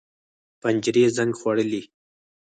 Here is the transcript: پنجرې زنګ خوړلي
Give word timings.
پنجرې 0.61 1.05
زنګ 1.17 1.31
خوړلي 1.41 1.81